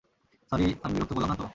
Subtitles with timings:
[0.51, 1.45] Sorry, আমি বিরক্ত করলাম না তো?